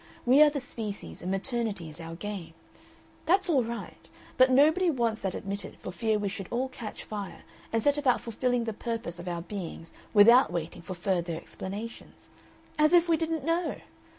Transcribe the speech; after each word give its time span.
We 0.25 0.41
are 0.41 0.49
the 0.49 0.59
species, 0.59 1.21
and 1.21 1.29
maternity 1.29 1.87
is 1.87 2.01
our 2.01 2.15
game; 2.15 2.55
that's 3.27 3.47
all 3.47 3.63
right, 3.63 4.09
but 4.35 4.49
nobody 4.49 4.89
wants 4.89 5.21
that 5.21 5.35
admitted 5.35 5.77
for 5.79 5.91
fear 5.91 6.17
we 6.17 6.27
should 6.27 6.47
all 6.49 6.69
catch 6.69 7.03
fire, 7.03 7.43
and 7.71 7.83
set 7.83 7.99
about 7.99 8.19
fulfilling 8.19 8.63
the 8.63 8.73
purpose 8.73 9.19
of 9.19 9.27
our 9.27 9.43
beings 9.43 9.93
without 10.11 10.51
waiting 10.51 10.81
for 10.81 10.95
further 10.95 11.35
explanations. 11.35 12.31
As 12.79 12.93
if 12.93 13.07
we 13.07 13.15
didn't 13.15 13.45
know! 13.45 13.75